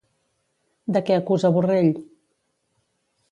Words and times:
De 0.95 1.01
què 1.09 1.17
acusa 1.17 1.51
Borrell? 1.57 1.91